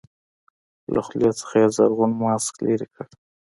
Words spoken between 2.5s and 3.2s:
لرې کړ.